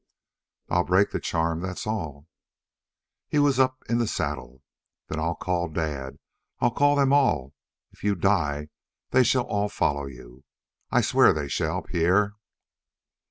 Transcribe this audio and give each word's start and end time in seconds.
"I'll 0.67 0.83
break 0.83 1.11
the 1.11 1.19
charm, 1.19 1.59
that's 1.59 1.85
all." 1.85 2.27
He 3.27 3.37
was 3.37 3.59
up 3.59 3.83
in 3.87 3.99
the 3.99 4.07
saddle. 4.07 4.63
"Then 5.07 5.19
I'll 5.19 5.35
call 5.35 5.67
dad 5.69 6.17
I'll 6.59 6.71
call 6.71 6.95
them 6.95 7.13
all 7.13 7.53
if 7.91 8.03
you 8.03 8.15
die 8.15 8.69
they 9.11 9.21
shall 9.21 9.43
all 9.45 9.69
follow 9.69 10.07
you. 10.07 10.43
I 10.89 11.01
swear 11.01 11.33
they 11.33 11.47
shall. 11.49 11.83
Pierre!" 11.83 12.33